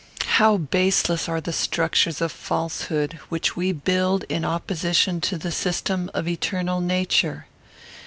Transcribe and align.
How 0.25 0.57
baseless 0.57 1.29
are 1.29 1.39
the 1.39 1.53
structures 1.53 2.21
of 2.21 2.31
falsehood, 2.31 3.19
which 3.29 3.55
we 3.55 3.71
build 3.71 4.23
in 4.29 4.43
opposition 4.43 5.21
to 5.21 5.37
the 5.37 5.51
system 5.51 6.09
of 6.15 6.27
eternal 6.27 6.81
nature! 6.81 7.45